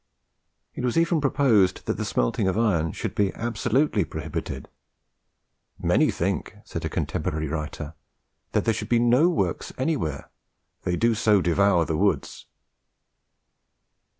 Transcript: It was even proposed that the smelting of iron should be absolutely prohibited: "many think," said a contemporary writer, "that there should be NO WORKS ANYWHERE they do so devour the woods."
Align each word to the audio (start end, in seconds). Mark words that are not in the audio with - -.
It 0.73 0.83
was 0.83 0.97
even 0.97 1.21
proposed 1.21 1.85
that 1.85 1.93
the 1.93 2.05
smelting 2.05 2.47
of 2.47 2.57
iron 2.57 2.91
should 2.91 3.13
be 3.13 3.31
absolutely 3.35 4.03
prohibited: 4.03 4.67
"many 5.77 6.09
think," 6.09 6.55
said 6.65 6.83
a 6.83 6.89
contemporary 6.89 7.47
writer, 7.47 7.93
"that 8.53 8.65
there 8.65 8.73
should 8.73 8.89
be 8.89 8.97
NO 8.97 9.29
WORKS 9.29 9.71
ANYWHERE 9.77 10.27
they 10.85 10.95
do 10.95 11.13
so 11.13 11.39
devour 11.39 11.85
the 11.85 11.97
woods." 11.97 12.47